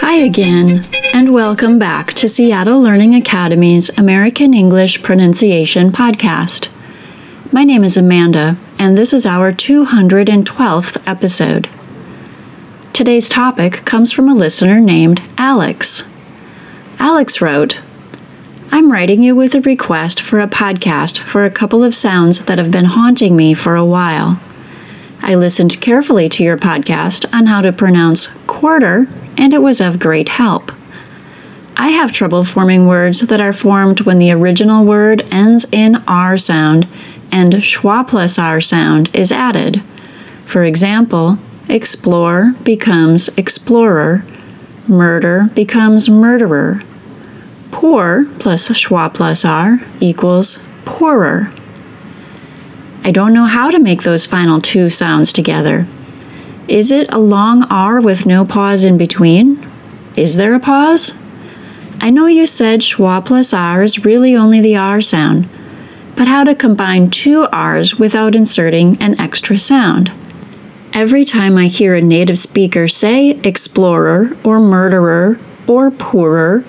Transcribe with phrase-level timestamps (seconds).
[0.00, 6.68] Hi again, and welcome back to Seattle Learning Academy's American English Pronunciation Podcast.
[7.52, 11.68] My name is Amanda, and this is our 212th episode.
[12.92, 16.08] Today's topic comes from a listener named Alex.
[16.98, 17.80] Alex wrote,
[18.72, 22.58] I'm writing you with a request for a podcast for a couple of sounds that
[22.58, 24.40] have been haunting me for a while.
[25.26, 29.08] I listened carefully to your podcast on how to pronounce quarter,
[29.38, 30.70] and it was of great help.
[31.78, 36.36] I have trouble forming words that are formed when the original word ends in R
[36.36, 36.86] sound
[37.32, 39.82] and schwa plus R sound is added.
[40.44, 41.38] For example,
[41.70, 44.26] explore becomes explorer,
[44.86, 46.82] murder becomes murderer.
[47.70, 51.50] Poor plus schwa plus R equals poorer.
[53.06, 55.86] I don't know how to make those final two sounds together.
[56.68, 59.62] Is it a long R with no pause in between?
[60.16, 61.18] Is there a pause?
[62.00, 65.46] I know you said schwa plus R is really only the R sound,
[66.16, 70.10] but how to combine two R's without inserting an extra sound?
[70.94, 76.64] Every time I hear a native speaker say explorer or murderer or poorer,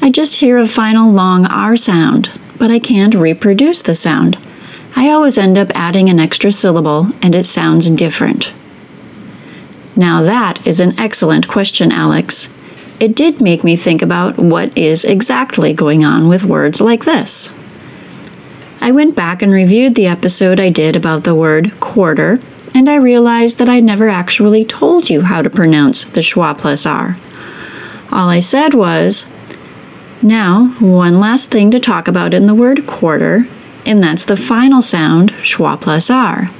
[0.00, 4.38] I just hear a final long R sound, but I can't reproduce the sound.
[4.96, 8.52] I always end up adding an extra syllable and it sounds different.
[9.96, 12.52] Now, that is an excellent question, Alex.
[12.98, 17.54] It did make me think about what is exactly going on with words like this.
[18.80, 22.40] I went back and reviewed the episode I did about the word quarter,
[22.74, 26.86] and I realized that I never actually told you how to pronounce the schwa plus
[26.86, 27.18] r.
[28.10, 29.28] All I said was,
[30.22, 33.46] now, one last thing to talk about in the word quarter
[33.86, 36.50] and that's the final sound, schwa plus r.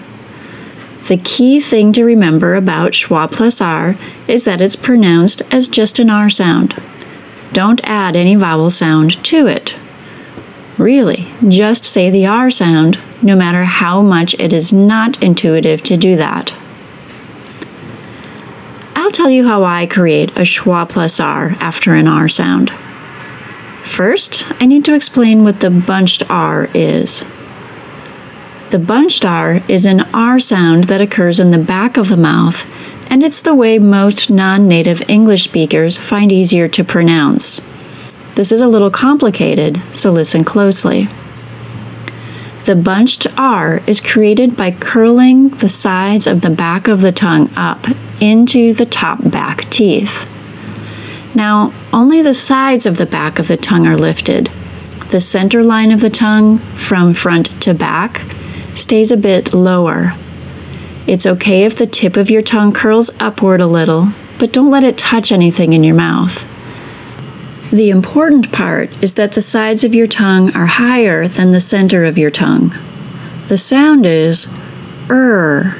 [1.08, 3.96] The key thing to remember about schwa plus r
[4.28, 6.80] is that it's pronounced as just an r sound.
[7.52, 9.74] Don't add any vowel sound to it.
[10.78, 15.96] Really, just say the r sound, no matter how much it is not intuitive to
[15.96, 16.54] do that.
[18.94, 22.72] I'll tell you how I create a schwa plus r after an r sound.
[23.84, 27.24] First, I need to explain what the bunched R is.
[28.70, 32.66] The bunched R is an R sound that occurs in the back of the mouth,
[33.10, 37.60] and it's the way most non native English speakers find easier to pronounce.
[38.36, 41.08] This is a little complicated, so listen closely.
[42.66, 47.50] The bunched R is created by curling the sides of the back of the tongue
[47.56, 47.86] up
[48.20, 50.28] into the top back teeth.
[51.34, 54.50] Now, only the sides of the back of the tongue are lifted.
[55.10, 58.22] The center line of the tongue, from front to back,
[58.74, 60.14] stays a bit lower.
[61.06, 64.84] It's okay if the tip of your tongue curls upward a little, but don't let
[64.84, 66.46] it touch anything in your mouth.
[67.70, 72.04] The important part is that the sides of your tongue are higher than the center
[72.04, 72.74] of your tongue.
[73.46, 74.48] The sound is
[75.08, 75.76] er.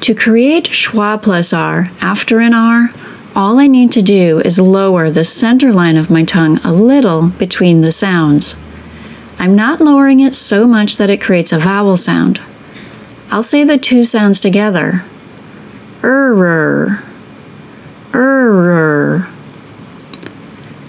[0.00, 2.90] To create schwa plus r after an r,
[3.36, 7.28] all I need to do is lower the center line of my tongue a little
[7.30, 8.56] between the sounds.
[9.38, 12.40] I'm not lowering it so much that it creates a vowel sound.
[13.30, 15.04] I'll say the two sounds together.
[16.02, 17.02] Error.
[18.12, 19.28] Error.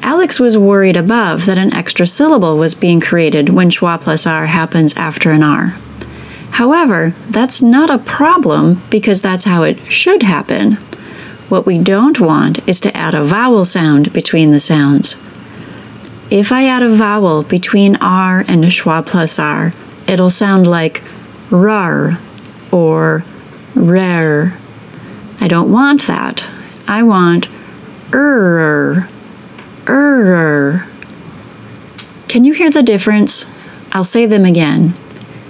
[0.04, 4.46] Alex was worried above that an extra syllable was being created when schwa plus r
[4.46, 5.70] happens after an r.
[6.52, 10.78] However, that's not a problem because that's how it should happen.
[11.48, 15.16] What we don't want is to add a vowel sound between the sounds.
[16.32, 19.72] If I add a vowel between R and schwa plus R,
[20.08, 21.04] it'll sound like
[21.52, 22.20] rar
[22.72, 23.24] or
[23.76, 24.58] rare.
[25.40, 26.44] I don't want that.
[26.88, 27.48] I want
[28.12, 29.08] er,
[29.88, 30.88] er.
[32.28, 33.46] Can you hear the difference?
[33.92, 34.96] I'll say them again.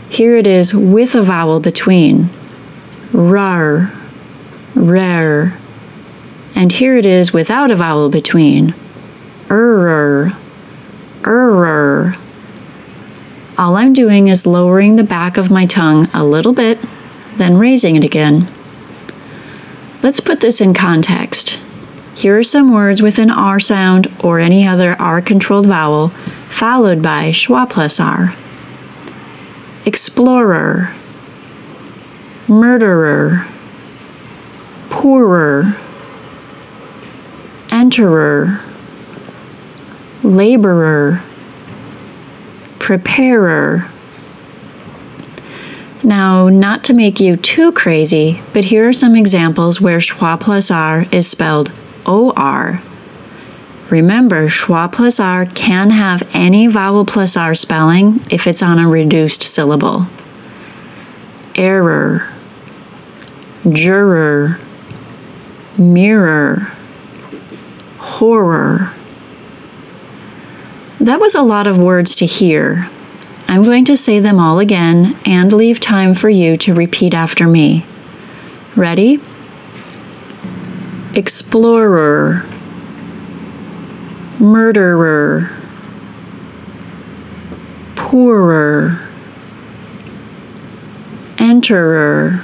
[0.09, 2.29] Here it is with a vowel between.
[3.13, 3.93] Rar,
[4.75, 5.57] rare
[6.55, 8.73] and here it is without a vowel between.
[9.49, 10.31] Error,
[11.25, 12.15] error.
[13.57, 16.79] All I'm doing is lowering the back of my tongue a little bit,
[17.35, 18.47] then raising it again.
[20.01, 21.59] Let's put this in context.
[22.15, 26.09] Here are some words with an R sound or any other R controlled vowel,
[26.49, 28.33] followed by schwa plus R.
[29.85, 30.93] Explorer,
[32.47, 33.47] murderer,
[34.89, 35.75] poorer
[37.75, 38.61] enterer,
[40.23, 41.21] laborer,
[42.79, 43.89] preparer.
[46.01, 50.71] Now, not to make you too crazy, but here are some examples where schwa plus
[50.71, 51.73] r is spelled
[52.05, 52.79] OR.
[53.89, 58.87] Remember, schwa plus r can have any vowel plus r spelling if it's on a
[58.87, 60.07] reduced syllable.
[61.55, 62.29] Error,
[63.69, 64.59] juror,
[65.77, 66.71] mirror,
[68.05, 68.93] horror.
[70.99, 72.87] That was a lot of words to hear,
[73.47, 77.47] I'm going to say them all again and leave time for you to repeat after
[77.47, 77.85] me.
[78.75, 79.19] Ready?
[81.15, 82.45] Explorer,
[84.39, 85.49] murderer,
[87.95, 89.07] poorer,
[91.37, 92.43] enterer,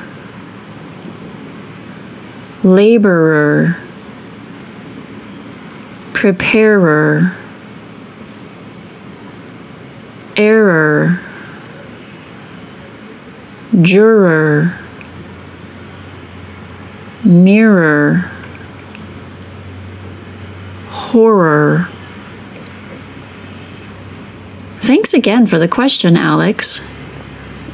[2.63, 3.81] laborer,
[6.21, 7.35] preparer
[10.38, 11.19] error,
[13.81, 14.77] juror,
[17.23, 18.31] mirror,
[20.89, 21.88] horror.
[24.79, 26.81] Thanks again for the question, Alex.